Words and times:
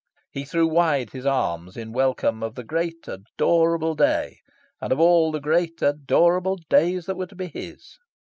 He 0.31 0.45
threw 0.45 0.65
wide 0.65 1.11
his 1.11 1.27
arms 1.27 1.77
in 1.77 1.91
welcome 1.93 2.41
of 2.41 2.55
the 2.55 2.63
great 2.63 3.07
adorable 3.07 3.93
day, 3.93 4.39
and 4.81 4.91
of 4.91 4.99
all 4.99 5.31
the 5.31 5.39
great 5.39 5.79
adorable 5.79 6.57
days 6.71 7.05
that 7.05 7.17
were 7.17 7.27
to 7.27 7.35
be 7.35 7.45
his. 7.49 7.99